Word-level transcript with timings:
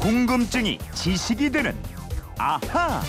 궁금증이 0.00 0.78
지식이 0.94 1.50
되는 1.50 1.76
아하. 2.38 3.02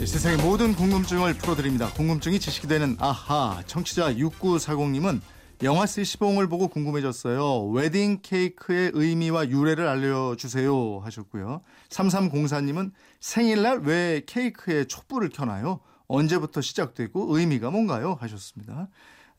이 0.00 0.06
세상의 0.06 0.38
모든 0.38 0.74
궁금증을 0.74 1.34
풀어드립니다. 1.34 1.90
궁금증이 1.92 2.40
지식이 2.40 2.66
되는 2.66 2.96
아하. 2.98 3.62
청취자 3.66 4.14
6940님은 4.14 5.20
영화세 5.62 6.04
시봉을 6.04 6.48
보고 6.48 6.68
궁금해졌어요. 6.68 7.66
웨딩 7.66 8.20
케이크의 8.22 8.92
의미와 8.94 9.50
유래를 9.50 9.86
알려주세요 9.86 11.00
하셨고요. 11.00 11.60
3304님은 11.90 12.92
생일날 13.20 13.80
왜 13.80 14.22
케이크에 14.24 14.86
촛불을 14.86 15.28
켜나요? 15.28 15.80
언제부터 16.06 16.62
시작되고 16.62 17.36
의미가 17.36 17.70
뭔가요? 17.70 18.16
하셨습니다. 18.18 18.88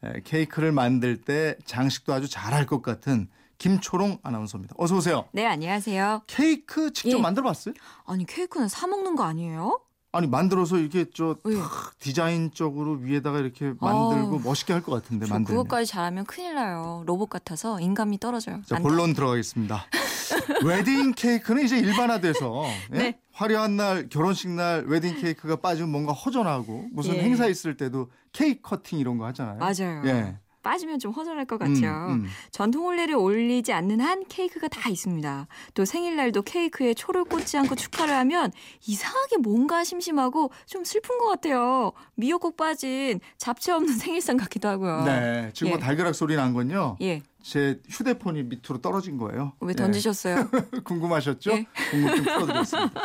에, 0.03 0.21
케이크를 0.23 0.73
만들 0.73 1.21
때 1.21 1.55
장식도 1.65 2.13
아주 2.13 2.29
잘할 2.29 2.67
것 2.67 2.83
같은 2.83 3.29
김초롱 3.59 4.19
아나운서입니다. 4.23 4.73
어서 4.77 4.95
오세요. 4.95 5.25
네, 5.33 5.45
안녕하세요. 5.45 6.23
케이크 6.27 6.91
직접 6.93 7.17
예. 7.17 7.21
만들어 7.21 7.45
봤어요? 7.45 7.75
아니, 8.05 8.25
케이크는 8.25 8.67
사 8.69 8.87
먹는 8.87 9.15
거 9.15 9.23
아니에요? 9.25 9.81
아니 10.11 10.25
만들어서 10.25 10.77
이렇게 10.79 11.05
저 11.13 11.35
예. 11.51 11.55
탁 11.55 11.99
디자인적으로 11.99 12.93
위에다가 12.93 13.37
이렇게 13.39 13.73
만들고 13.79 14.37
아우, 14.37 14.39
멋있게 14.43 14.73
할 14.73 14.81
것 14.81 14.91
같은데 14.91 15.27
저 15.27 15.33
만들면. 15.35 15.63
그것까지 15.63 15.85
잘하면 15.85 16.25
큰일 16.25 16.55
나요. 16.55 17.03
로봇 17.05 17.29
같아서 17.29 17.79
인간미가 17.79 18.17
떨어져요. 18.19 18.61
자, 18.65 18.81
본론 18.81 19.13
들어가겠습니다. 19.13 19.85
웨딩 20.65 21.11
케이크는 21.11 21.63
이제 21.63 21.77
일반화돼서 21.77 22.63
예? 22.93 22.97
네. 22.97 23.19
화려한 23.33 23.75
날 23.77 24.09
결혼식 24.09 24.49
날 24.49 24.83
웨딩 24.87 25.21
케이크가 25.21 25.57
빠지면 25.57 25.91
뭔가 25.91 26.11
허전하고 26.13 26.87
무슨 26.91 27.13
예. 27.15 27.21
행사 27.21 27.45
있을 27.45 27.77
때도 27.77 28.09
케이크 28.31 28.61
커팅 28.61 28.97
이런 28.97 29.19
거 29.19 29.25
하잖아요. 29.27 29.57
맞아요. 29.59 30.01
예. 30.05 30.39
빠지면 30.61 30.99
좀 30.99 31.11
허전할 31.11 31.45
것 31.45 31.61
음, 31.61 31.73
같죠. 31.73 31.87
음. 31.87 32.25
전통 32.51 32.85
혼례를 32.85 33.15
올리지 33.15 33.73
않는 33.73 34.01
한 34.01 34.23
케이크가 34.27 34.67
다 34.67 34.89
있습니다. 34.89 35.47
또 35.73 35.85
생일날도 35.85 36.41
케이크에 36.43 36.93
초를 36.93 37.23
꽂지 37.23 37.57
않고 37.57 37.75
축하를 37.75 38.13
하면 38.15 38.51
이상하게 38.85 39.37
뭔가 39.37 39.83
심심하고 39.83 40.51
좀 40.65 40.83
슬픈 40.83 41.17
것 41.17 41.27
같아요. 41.27 41.91
미역국 42.15 42.57
빠진 42.57 43.19
잡채 43.37 43.71
없는 43.71 43.93
생일상 43.97 44.37
같기도 44.37 44.67
하고요. 44.67 45.03
네. 45.05 45.51
지금 45.53 45.69
뭐 45.71 45.77
예. 45.77 45.81
달걀락 45.81 46.13
소리 46.15 46.35
난 46.35 46.53
건요. 46.53 46.97
예. 47.01 47.21
제 47.41 47.79
휴대폰이 47.89 48.43
밑으로 48.43 48.81
떨어진 48.81 49.17
거예요. 49.17 49.53
왜 49.61 49.69
예. 49.71 49.73
던지셨어요? 49.75 50.49
궁금하셨죠? 50.83 51.51
예. 51.51 51.65
궁금증 51.91 52.23
풀어드렸습니다. 52.23 53.01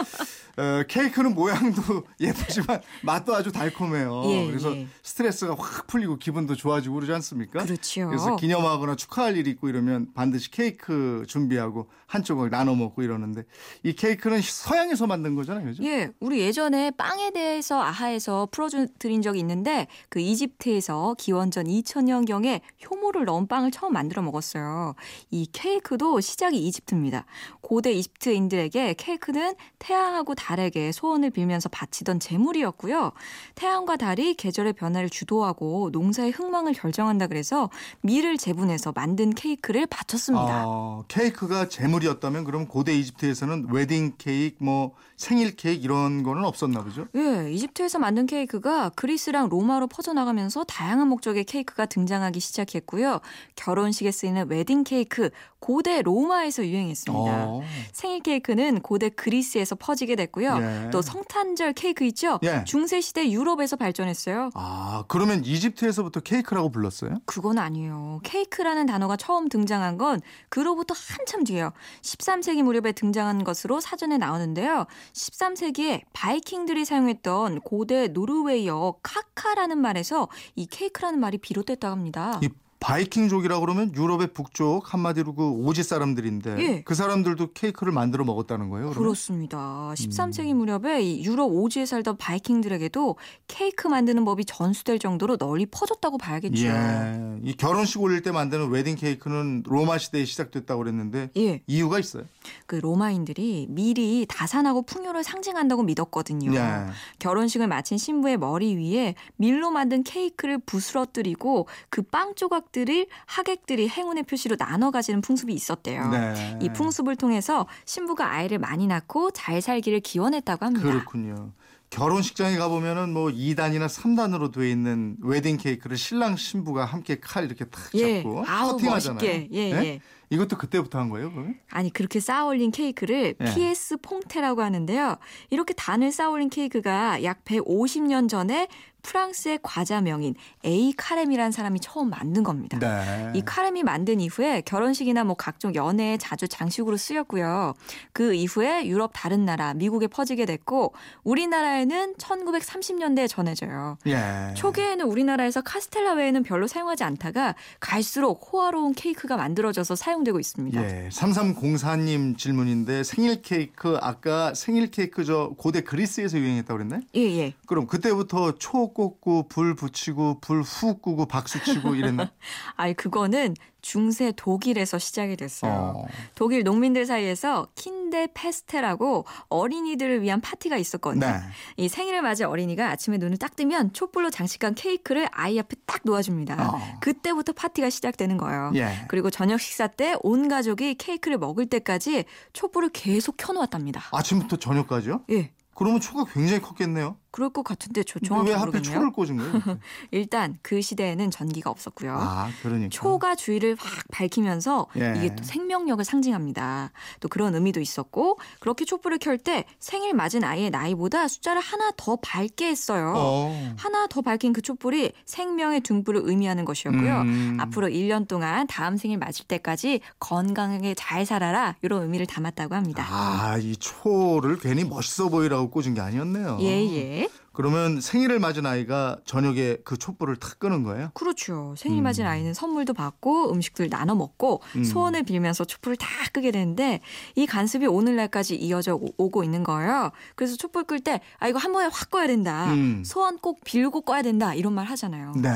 어, 0.56 0.82
케이크는 0.88 1.34
모양도 1.34 2.04
예쁘지만 2.20 2.80
맛도 3.02 3.34
아주 3.34 3.52
달콤해요. 3.52 4.22
예, 4.26 4.46
그래서 4.46 4.76
예. 4.76 4.86
스트레스가 5.02 5.54
확 5.58 5.86
풀리고 5.86 6.18
기분도 6.18 6.56
좋아지고 6.56 6.96
그러지 6.96 7.12
않습니까? 7.12 7.64
그렇죠. 7.64 8.08
그래서 8.08 8.36
기념하거나 8.36 8.96
축하할 8.96 9.36
일이 9.36 9.50
있고 9.50 9.68
이러면 9.68 10.08
반드시 10.14 10.50
케이크 10.50 11.24
준비하고 11.28 11.88
한쪽을 12.06 12.50
나눠 12.50 12.74
먹고 12.74 13.02
이러는데 13.02 13.42
이 13.82 13.92
케이크는 13.94 14.40
서양에서 14.42 15.06
만든 15.06 15.34
거잖아요. 15.34 15.64
그죠? 15.66 15.84
예, 15.84 16.10
우리 16.20 16.40
예전에 16.40 16.90
빵에 16.92 17.30
대해서 17.32 17.80
아하에서 17.80 18.48
풀어드린 18.50 19.22
적이 19.22 19.40
있는데 19.40 19.86
그 20.08 20.20
이집트에서 20.20 21.14
기원전 21.18 21.66
2000년경에 21.66 22.60
효모를 22.88 23.24
넣은 23.24 23.46
빵을 23.48 23.70
처음 23.70 23.92
만들어 23.92 24.22
먹었어요. 24.24 24.94
이 25.30 25.46
케이크도 25.52 26.20
시작이 26.20 26.58
이집트입니다. 26.66 27.24
고대 27.60 27.92
이집트인들에게 27.92 28.94
케이크는 28.94 29.54
태양하고 29.78 30.34
달에게 30.34 30.92
소원을 30.92 31.30
빌면서 31.30 31.68
바치던 31.68 32.20
제물이었고요. 32.20 33.12
태양과 33.54 33.96
달이 33.96 34.34
계절의 34.34 34.74
변화를 34.74 35.10
주도하고 35.10 35.90
농사의 35.92 36.30
흥망을 36.32 36.72
결정한다 36.72 37.26
그래서 37.26 37.70
밀을 38.02 38.38
재분해서 38.38 38.92
만든 38.94 39.30
케이크를 39.30 39.86
바쳤습니다. 39.86 40.64
아, 40.66 41.02
케이크가 41.08 41.68
제물이었다면 41.68 42.44
그럼 42.44 42.66
고대 42.66 42.94
이집트에서는 42.96 43.68
웨딩 43.70 44.14
케이크, 44.18 44.62
뭐 44.62 44.94
생일 45.16 45.54
케이크 45.56 45.82
이런 45.82 46.22
거는 46.22 46.44
없었나 46.44 46.82
보죠? 46.82 47.06
예, 47.14 47.52
이집트에서 47.52 47.98
만든 47.98 48.26
케이크가 48.26 48.90
그리스랑 48.90 49.48
로마로 49.48 49.86
퍼져나가면서 49.86 50.64
다양한 50.64 51.08
목적의 51.08 51.44
케이크가 51.44 51.86
등장하기 51.86 52.40
시작했고요. 52.40 53.20
결혼식에 53.56 54.10
쓰이는 54.14 54.48
웨딩 54.48 54.84
케이크, 54.84 55.28
고대 55.58 56.02
로마에서 56.02 56.66
유행했습니다. 56.66 57.46
어. 57.46 57.62
생일 57.92 58.20
케이크는 58.20 58.80
고대 58.80 59.08
그리스에서 59.08 59.74
퍼지게 59.74 60.14
됐고요. 60.14 60.58
예. 60.60 60.90
또 60.90 61.00
성탄절 61.00 61.72
케이크 61.72 62.04
있죠? 62.04 62.38
예. 62.42 62.64
중세 62.66 63.00
시대 63.00 63.30
유럽에서 63.30 63.76
발전했어요. 63.76 64.50
아, 64.54 65.04
그러면 65.08 65.42
이집트에서부터 65.44 66.20
케이크라고 66.20 66.70
불렀어요? 66.70 67.16
그건 67.24 67.58
아니에요. 67.58 68.20
케이크라는 68.24 68.84
단어가 68.86 69.16
처음 69.16 69.48
등장한 69.48 69.96
건 69.96 70.20
그로부터 70.50 70.94
한참 70.96 71.44
뒤에요. 71.44 71.72
13세기 72.02 72.62
무렵에 72.62 72.92
등장한 72.92 73.42
것으로 73.44 73.80
사전에 73.80 74.18
나오는데요. 74.18 74.86
13세기에 75.14 76.02
바이킹들이 76.12 76.84
사용했던 76.84 77.62
고대 77.62 78.08
노르웨이어 78.08 78.96
카카라는 79.02 79.78
말에서 79.78 80.28
이 80.56 80.66
케이크라는 80.66 81.18
말이 81.18 81.38
비롯됐다고 81.38 81.90
합니다. 81.90 82.38
이 82.42 82.48
바이킹족이라고 82.84 83.60
그러면 83.60 83.94
유럽의 83.94 84.28
북쪽 84.34 84.92
한마디로 84.92 85.34
그 85.34 85.48
오지 85.50 85.82
사람들인데 85.82 86.56
예. 86.58 86.82
그 86.82 86.94
사람들도 86.94 87.52
케이크를 87.52 87.92
만들어 87.92 88.24
먹었다는 88.24 88.70
거예요. 88.70 88.90
그러면? 88.90 89.02
그렇습니다. 89.02 89.92
13세기 89.94 90.52
음. 90.52 90.58
무렵에 90.58 91.02
이 91.02 91.24
유럽 91.24 91.46
오지에 91.46 91.86
살던 91.86 92.16
바이킹들에게도 92.16 93.16
케이크 93.48 93.88
만드는 93.88 94.24
법이 94.24 94.44
전수될 94.44 94.98
정도로 94.98 95.36
널리 95.36 95.66
퍼졌다고 95.66 96.18
봐야겠죠. 96.18 96.66
예. 96.66 97.38
이 97.42 97.54
결혼식 97.56 98.00
올릴 98.00 98.22
때 98.22 98.32
만드는 98.32 98.70
웨딩 98.70 98.96
케이크는 98.96 99.62
로마 99.66 99.98
시대에 99.98 100.24
시작됐다고 100.24 100.82
그랬는데 100.82 101.30
예. 101.36 101.62
이유가 101.66 101.98
있어요. 101.98 102.24
그 102.66 102.76
로마인들이 102.76 103.66
밀이 103.70 104.26
다산하고 104.28 104.82
풍요를 104.82 105.24
상징한다고 105.24 105.82
믿었거든요. 105.82 106.54
예. 106.54 106.86
결혼식을 107.18 107.66
마친 107.66 107.98
신부의 107.98 108.36
머리 108.36 108.76
위에 108.76 109.14
밀로 109.36 109.70
만든 109.70 110.02
케이크를 110.02 110.58
부스러뜨리고 110.58 111.66
그 111.90 112.04
빵 112.14 112.34
조각 112.36 112.70
들을 112.74 113.06
하객들이 113.26 113.88
행운의 113.88 114.24
표시로 114.24 114.56
나눠 114.56 114.90
가지는 114.90 115.20
풍습이 115.20 115.54
있었대요. 115.54 116.08
네. 116.10 116.58
이 116.60 116.68
풍습을 116.70 117.14
통해서 117.14 117.68
신부가 117.86 118.32
아이를 118.32 118.58
많이 118.58 118.88
낳고 118.88 119.30
잘 119.30 119.62
살기를 119.62 120.00
기원했다고 120.00 120.66
합니다. 120.66 120.90
그렇군요. 120.90 121.52
결혼식장에 121.90 122.56
가보면은 122.56 123.12
뭐 123.12 123.28
2단이나 123.28 123.86
3단으로 123.86 124.52
돼 124.52 124.68
있는 124.68 125.16
웨딩 125.22 125.58
케이크를 125.58 125.96
신랑 125.96 126.34
신부가 126.34 126.84
함께 126.84 127.20
칼 127.20 127.44
이렇게 127.44 127.64
탁 127.66 127.84
예. 127.94 128.16
잡고 128.16 128.44
아우, 128.44 128.72
커팅하잖아요. 128.72 129.14
멋있게. 129.14 129.48
예, 129.52 129.70
예. 129.70 130.00
이것도 130.30 130.58
그때부터 130.58 130.98
한 130.98 131.10
거예요, 131.10 131.30
그러면? 131.30 131.54
아니 131.70 131.92
그렇게 131.92 132.18
쌓아 132.18 132.46
올린 132.46 132.72
케이크를 132.72 133.36
예. 133.40 133.44
PS 133.44 133.98
퐁테라고 133.98 134.62
하는데요. 134.62 135.18
이렇게 135.50 135.72
단을 135.74 136.10
쌓아 136.10 136.30
올린 136.30 136.50
케이크가 136.50 137.22
약 137.22 137.44
150년 137.44 138.28
전에 138.28 138.66
프랑스의 139.04 139.60
과자 139.62 140.00
명인 140.00 140.34
에이 140.64 140.94
카렘이라는 140.96 141.52
사람이 141.52 141.78
처음 141.80 142.10
만든 142.10 142.42
겁니다. 142.42 142.78
네. 142.78 143.32
이 143.34 143.42
카렘이 143.44 143.84
만든 143.84 144.18
이후에 144.20 144.62
결혼식이나 144.62 145.22
뭐 145.22 145.36
각종 145.36 145.74
연애에 145.74 146.16
자주 146.16 146.48
장식으로 146.48 146.96
쓰였고요. 146.96 147.74
그 148.12 148.34
이후에 148.34 148.86
유럽 148.86 149.12
다른 149.14 149.44
나라, 149.44 149.74
미국에 149.74 150.06
퍼지게 150.06 150.46
됐고 150.46 150.94
우리나라에는 151.22 152.14
1930년대에 152.14 153.28
전해져요. 153.28 153.98
예. 154.06 154.54
초기에는 154.54 155.04
우리나라에서 155.04 155.60
카스텔라 155.60 156.14
외에는 156.14 156.42
별로 156.42 156.66
사용하지 156.66 157.04
않다가 157.04 157.54
갈수록 157.80 158.48
호화로운 158.52 158.94
케이크가 158.94 159.36
만들어져서 159.36 159.94
사용되고 159.94 160.40
있습니다. 160.40 160.82
예, 160.82 161.08
3304님 161.10 162.38
질문인데 162.38 163.04
생일 163.04 163.42
케이크 163.42 163.98
아까 164.00 164.54
생일 164.54 164.90
케이크 164.90 165.24
저 165.24 165.52
고대 165.58 165.82
그리스에서 165.82 166.38
유행했다고 166.38 166.78
그랬나요? 166.78 167.00
예, 167.14 167.20
예. 167.20 167.54
그럼 167.66 167.86
그때부터 167.86 168.56
초 168.58 168.88
꽂고 168.94 169.48
불 169.48 169.74
붙이고 169.74 170.40
불 170.40 170.62
후 170.62 170.98
끄고 170.98 171.26
박수 171.26 171.62
치고 171.62 171.94
이랬나? 171.96 172.30
아니 172.76 172.94
그거는 172.94 173.54
중세 173.82 174.32
독일에서 174.34 174.98
시작이 174.98 175.36
됐어요. 175.36 175.72
어. 175.96 176.06
독일 176.34 176.62
농민들 176.62 177.04
사이에서 177.04 177.68
킨데 177.74 178.28
페스테라고 178.32 179.26
어린이들을 179.50 180.22
위한 180.22 180.40
파티가 180.40 180.78
있었거든요. 180.78 181.26
네. 181.26 181.40
이 181.76 181.88
생일을 181.88 182.22
맞은 182.22 182.46
어린이가 182.46 182.88
아침에 182.88 183.18
눈을 183.18 183.36
딱 183.36 183.56
뜨면 183.56 183.92
촛불로 183.92 184.30
장식한 184.30 184.74
케이크를 184.74 185.28
아이 185.32 185.58
앞에 185.58 185.76
딱 185.84 186.00
놓아줍니다. 186.04 186.70
어. 186.74 186.80
그때부터 187.00 187.52
파티가 187.52 187.90
시작되는 187.90 188.38
거예요. 188.38 188.72
예. 188.76 189.04
그리고 189.08 189.28
저녁 189.28 189.60
식사 189.60 189.86
때 189.86 190.14
온 190.22 190.48
가족이 190.48 190.94
케이크를 190.94 191.36
먹을 191.36 191.66
때까지 191.66 192.24
촛불을 192.54 192.90
계속 192.94 193.36
켜놓았답니다. 193.36 194.02
아침부터 194.12 194.56
저녁까지요? 194.56 195.24
예. 195.30 195.50
그러면 195.74 196.00
초가 196.00 196.24
굉장히 196.32 196.62
컸겠네요. 196.62 197.16
그럴 197.34 197.50
것 197.50 197.64
같은데 197.64 198.04
저 198.04 198.20
정확히 198.20 198.50
왜 198.50 198.54
하필 198.54 198.66
모르겠네요. 198.80 198.94
초를 198.94 199.12
꽂은 199.12 199.36
거예요? 199.36 199.78
일단 200.12 200.56
그 200.62 200.80
시대에는 200.80 201.32
전기가 201.32 201.68
없었고요. 201.68 202.16
아, 202.16 202.48
그러니까. 202.62 202.90
초가 202.90 203.34
주위를 203.34 203.76
확 203.76 204.04
밝히면서 204.12 204.86
예. 204.96 205.14
이게 205.16 205.34
또 205.34 205.42
생명력을 205.42 206.04
상징합니다. 206.04 206.92
또 207.18 207.28
그런 207.28 207.54
의미도 207.54 207.80
있었고 207.80 208.38
그렇게 208.60 208.84
촛불을 208.84 209.18
켤 209.18 209.34
때 209.36 209.64
생일 209.80 210.14
맞은 210.14 210.44
아이의 210.44 210.70
나이보다 210.70 211.28
숫자를 211.28 211.60
하나 211.60 211.90
더 211.96 212.16
밝게 212.16 212.66
했어요. 212.68 213.14
어. 213.16 213.74
하나 213.76 214.06
더 214.06 214.22
밝힌 214.22 214.52
그 214.52 214.62
촛불이 214.62 215.12
생명의 215.24 215.80
등불을 215.80 216.22
의미하는 216.24 216.64
것이었고요. 216.64 217.20
음. 217.22 217.56
앞으로 217.60 217.88
1년 217.88 218.28
동안 218.28 218.66
다음 218.66 218.96
생일 218.96 219.18
맞을 219.18 219.46
때까지 219.46 220.00
건강하게 220.20 220.94
잘 220.94 221.26
살아라 221.26 221.74
이런 221.82 222.02
의미를 222.02 222.26
담았다고 222.26 222.74
합니다. 222.74 223.04
아, 223.08 223.58
이 223.58 223.76
초를 223.76 224.58
괜히 224.58 224.84
멋있어 224.84 225.28
보이라고 225.28 225.70
꽂은 225.70 225.94
게 225.94 226.00
아니었네요. 226.00 226.58
예, 226.60 226.66
예. 226.66 227.23
그러면 227.52 228.00
생일을 228.00 228.40
맞은 228.40 228.66
아이가 228.66 229.18
저녁에 229.24 229.76
그 229.84 229.96
촛불을 229.96 230.36
탁 230.36 230.58
끄는 230.58 230.82
거예요? 230.82 231.10
그렇죠. 231.14 231.74
생일 231.78 231.98
음. 232.00 232.02
맞은 232.04 232.26
아이는 232.26 232.52
선물도 232.52 232.94
받고 232.94 233.52
음식들 233.52 233.88
나눠 233.88 234.14
먹고 234.16 234.60
음. 234.76 234.82
소원을 234.84 235.22
빌면서 235.22 235.64
촛불을 235.64 235.96
다 235.96 236.06
끄게 236.32 236.50
되는데 236.50 237.00
이 237.36 237.46
간습이 237.46 237.86
오늘날까지 237.86 238.56
이어져 238.56 238.94
오- 238.96 239.12
오고 239.18 239.44
있는 239.44 239.62
거예요. 239.62 240.10
그래서 240.34 240.56
촛불 240.56 240.84
끌 240.84 240.98
때 241.00 241.20
아 241.38 241.48
이거 241.48 241.58
한 241.58 241.72
번에 241.72 241.88
확 241.92 242.10
꺼야 242.10 242.26
된다. 242.26 242.72
음. 242.72 243.02
소원 243.04 243.38
꼭 243.38 243.60
빌고 243.64 244.00
꺼야 244.00 244.22
된다. 244.22 244.54
이런 244.54 244.72
말 244.72 244.86
하잖아요. 244.86 245.34
네. 245.36 245.50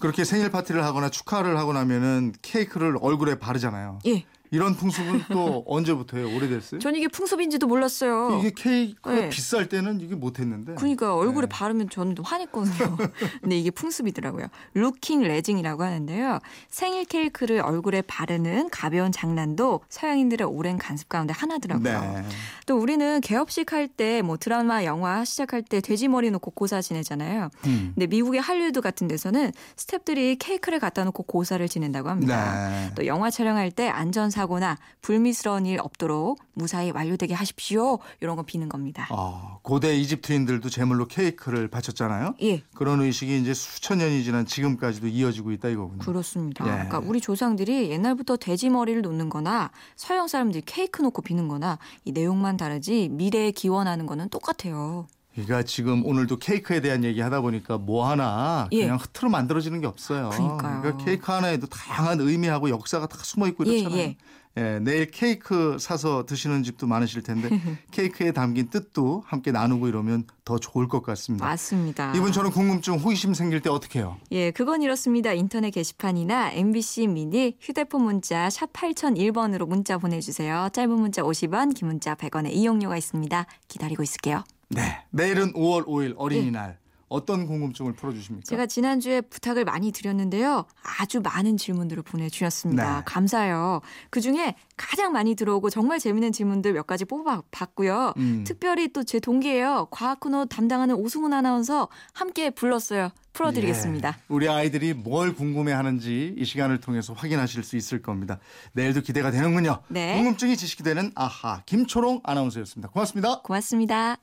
그렇게 0.00 0.24
생일 0.24 0.50
파티를 0.50 0.84
하거나 0.84 1.08
축하를 1.10 1.58
하고 1.58 1.72
나면은 1.72 2.32
케이크를 2.42 2.96
얼굴에 3.00 3.38
바르잖아요. 3.38 4.00
예. 4.06 4.24
이런 4.50 4.74
풍습은 4.74 5.24
또 5.32 5.62
언제부터예요? 5.68 6.34
오래됐어요? 6.34 6.80
전 6.80 6.94
이게 6.96 7.06
풍습인지도 7.08 7.66
몰랐어요. 7.66 8.38
이게 8.40 8.50
케이크가 8.56 9.14
네. 9.14 9.28
비쌀 9.30 9.68
때는 9.68 10.00
이게 10.00 10.14
못했는데. 10.14 10.74
그러니까 10.74 11.14
얼굴에 11.14 11.42
네. 11.46 11.48
바르면 11.48 11.88
저는 11.90 12.16
좀 12.16 12.24
화냈거든요. 12.24 12.96
근데 13.42 13.56
이게 13.58 13.70
풍습이더라고요. 13.70 14.46
rookie 14.74 15.22
hazing이라고 15.22 15.82
하는데요. 15.82 16.38
생일 16.68 17.04
케이크를 17.04 17.60
얼굴에 17.60 18.02
바르는 18.02 18.70
가벼운 18.70 19.12
장난도 19.12 19.80
서양인들의 19.88 20.46
오랜 20.48 20.78
관습 20.78 21.08
가운데 21.08 21.32
하나더라고요. 21.32 22.00
네. 22.14 22.24
또 22.66 22.78
우리는 22.78 23.20
개업식 23.20 23.72
할 23.72 23.88
때 23.96 24.20
뭐 24.22 24.36
드라마, 24.36 24.84
영화 24.84 25.24
시작할 25.24 25.62
때 25.62 25.80
돼지 25.80 26.06
머리 26.08 26.30
놓고 26.30 26.50
고사 26.52 26.80
지내잖아요. 26.80 27.50
음. 27.66 27.92
근데 27.94 28.06
미국의 28.06 28.40
할리우드 28.40 28.80
같은 28.80 29.08
데서는 29.08 29.52
스탭들이 29.76 30.36
케이크를 30.38 30.78
갖다 30.78 31.04
놓고 31.04 31.22
고사를 31.24 31.66
지낸다고 31.68 32.08
합니다. 32.08 32.68
네. 32.70 32.90
또 32.94 33.06
영화 33.06 33.30
촬영할 33.30 33.70
때 33.72 33.88
안전사고나 33.88 34.76
불미스러운 35.02 35.66
일 35.66 35.80
없도록 35.80 36.38
무사히 36.54 36.90
완료되게 36.90 37.34
하십시오. 37.34 37.98
이런 38.20 38.36
거 38.36 38.42
비는 38.42 38.68
겁니다. 38.68 39.06
어, 39.10 39.58
고대 39.62 39.96
이집트인들도 39.96 40.68
제물로 40.68 41.06
케이크를 41.06 41.68
바쳤잖아요. 41.68 42.34
예. 42.42 42.62
그런 42.74 43.00
의식이 43.00 43.40
이제 43.40 43.54
수천 43.54 43.98
년이 43.98 44.24
지난 44.24 44.46
지금까지도 44.46 45.06
이어지고 45.08 45.52
있다 45.52 45.68
이거군요. 45.68 45.98
그렇습니다. 45.98 46.64
예. 46.66 46.70
그러니까 46.70 46.98
우리 46.98 47.20
조상들이 47.20 47.90
옛날부터 47.90 48.36
돼지 48.36 48.70
머리를 48.70 49.00
놓는 49.02 49.28
거나 49.28 49.70
서양 49.96 50.28
사람들이 50.28 50.62
케이크 50.66 51.02
놓고 51.02 51.22
비는 51.22 51.48
거나 51.48 51.78
이 52.04 52.12
내용만 52.12 52.56
다르지 52.56 53.08
미래에 53.10 53.50
기원하는 53.52 54.06
거는 54.06 54.28
똑같아요. 54.28 55.06
그러니까 55.44 55.62
지금 55.62 56.04
오늘도 56.04 56.38
케이크에 56.38 56.80
대한 56.80 57.04
얘기 57.04 57.20
하다 57.20 57.40
보니까 57.40 57.78
뭐 57.78 58.08
하나 58.08 58.68
예. 58.72 58.82
그냥 58.82 58.96
흐트러 58.96 59.28
만들어지는 59.28 59.80
게 59.80 59.86
없어요. 59.86 60.30
그러니까요. 60.30 60.80
그러니까 60.82 61.04
케이크 61.04 61.30
하나에도 61.30 61.66
다양한 61.66 62.20
의미하고 62.20 62.70
역사가 62.70 63.06
다 63.06 63.18
숨어 63.22 63.46
있고 63.48 63.66
예, 63.66 63.78
이렇잖아요. 63.78 64.00
예. 64.00 64.16
예, 64.56 64.80
내일 64.82 65.06
케이크 65.10 65.76
사서 65.78 66.26
드시는 66.26 66.64
집도 66.64 66.86
많으실 66.86 67.22
텐데 67.22 67.48
케이크에 67.92 68.32
담긴 68.32 68.68
뜻도 68.68 69.22
함께 69.24 69.52
나누고 69.52 69.86
이러면 69.86 70.24
더 70.44 70.58
좋을 70.58 70.88
것 70.88 71.02
같습니다. 71.02 71.46
맞습니다. 71.46 72.12
이분 72.16 72.32
저는 72.32 72.50
궁금증, 72.50 72.94
호기심 72.94 73.34
생길 73.34 73.60
때 73.60 73.70
어떻게 73.70 74.00
해요? 74.00 74.16
예, 74.32 74.50
그건 74.50 74.82
이렇습니다. 74.82 75.32
인터넷 75.32 75.70
게시판이나 75.70 76.50
MBC 76.52 77.06
미니 77.06 77.56
휴대폰 77.60 78.02
문자 78.02 78.50
샵 78.50 78.72
8001번으로 78.72 79.68
문자 79.68 79.98
보내주세요. 79.98 80.68
짧은 80.72 80.90
문자 80.90 81.22
50원, 81.22 81.74
긴 81.74 81.86
문자 81.86 82.16
100원의 82.16 82.52
이용료가 82.52 82.96
있습니다. 82.96 83.46
기다리고 83.68 84.02
있을게요. 84.02 84.42
네. 84.70 85.02
내일은 85.10 85.52
5월 85.52 85.84
5일 85.86 86.14
어린이날. 86.16 86.78
어떤 87.12 87.44
궁금증을 87.48 87.94
풀어주십니까? 87.94 88.44
예. 88.46 88.48
제가 88.48 88.66
지난주에 88.66 89.20
부탁을 89.20 89.64
많이 89.64 89.90
드렸는데요. 89.90 90.64
아주 91.00 91.20
많은 91.20 91.56
질문들을 91.56 92.04
보내주셨습니다. 92.04 92.98
네. 92.98 93.02
감사해요. 93.04 93.80
그 94.10 94.20
중에 94.20 94.54
가장 94.76 95.10
많이 95.10 95.34
들어오고 95.34 95.70
정말 95.70 95.98
재밌는 95.98 96.30
질문들 96.30 96.72
몇 96.72 96.86
가지 96.86 97.04
뽑아봤고요. 97.04 98.14
음. 98.16 98.44
특별히 98.46 98.92
또 98.92 99.02
제 99.02 99.18
동기예요. 99.18 99.88
과학 99.90 100.20
코너 100.20 100.44
담당하는 100.44 100.94
오승훈 100.94 101.32
아나운서 101.32 101.88
함께 102.12 102.48
불렀어요. 102.50 103.10
풀어드리겠습니다. 103.32 104.08
예, 104.16 104.22
우리 104.28 104.48
아이들이 104.48 104.94
뭘 104.94 105.34
궁금해하는지 105.34 106.36
이 106.38 106.44
시간을 106.44 106.78
통해서 106.78 107.12
확인하실 107.12 107.64
수 107.64 107.76
있을 107.76 108.02
겁니다. 108.02 108.38
내일도 108.72 109.00
기대가 109.00 109.32
되는군요. 109.32 109.80
네. 109.88 110.14
궁금증이 110.14 110.56
지식이 110.56 110.84
되는 110.84 111.10
아하 111.16 111.62
김초롱 111.66 112.20
아나운서였습니다. 112.22 112.90
고맙습니다. 112.90 113.40
고맙습니다. 113.42 114.20